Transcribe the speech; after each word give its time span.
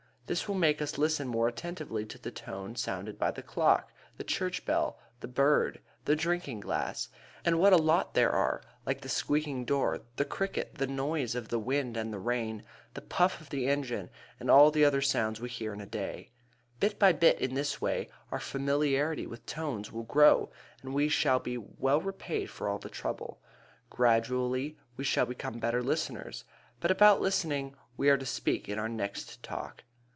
This 0.27 0.47
will 0.47 0.55
make 0.55 0.81
us 0.81 0.97
listen 0.97 1.27
more 1.27 1.49
attentively 1.49 2.05
to 2.05 2.17
the 2.17 2.31
tone 2.31 2.77
sounded 2.77 3.19
by 3.19 3.31
the 3.31 3.43
clock, 3.43 3.91
the 4.15 4.23
church 4.23 4.63
bell, 4.63 4.97
the 5.19 5.27
bird, 5.27 5.81
the 6.05 6.15
drinking 6.15 6.61
glass. 6.61 7.09
And 7.43 7.59
what 7.59 7.73
a 7.73 7.77
lot 7.77 8.13
there 8.13 8.31
are, 8.31 8.61
like 8.85 9.01
the 9.01 9.09
squeaking 9.09 9.65
door, 9.65 10.03
the 10.15 10.23
cricket, 10.23 10.75
the 10.75 10.87
noise 10.87 11.35
of 11.35 11.49
the 11.49 11.59
wind 11.59 11.97
and 11.97 12.25
rain, 12.25 12.63
the 12.93 13.01
puff 13.01 13.41
of 13.41 13.49
the 13.49 13.67
engine, 13.67 14.09
and 14.39 14.49
all 14.49 14.71
the 14.71 14.85
other 14.85 15.01
sounds 15.01 15.41
we 15.41 15.49
hear 15.49 15.73
in 15.73 15.81
a 15.81 15.85
day. 15.85 16.31
Bit 16.79 16.97
by 16.97 17.11
bit, 17.11 17.37
in 17.41 17.53
this 17.53 17.81
way, 17.81 18.07
our 18.31 18.39
familiarity 18.39 19.27
with 19.27 19.45
tones 19.45 19.91
will 19.91 20.03
grow 20.03 20.49
and 20.81 20.93
we 20.93 21.09
shall 21.09 21.39
be 21.39 21.57
well 21.57 21.99
repaid 21.99 22.49
for 22.49 22.69
all 22.69 22.79
the 22.79 22.87
trouble. 22.87 23.41
Gradually 23.89 24.77
we 24.95 25.03
shall 25.03 25.25
become 25.25 25.59
better 25.59 25.83
listeners 25.83 26.45
but 26.79 26.89
about 26.89 27.19
listening 27.19 27.75
we 27.97 28.07
are 28.09 28.17
to 28.17 28.25
speak 28.25 28.69
in 28.69 28.79
our 28.79 28.87
next 28.87 29.43
Talk. 29.43 29.83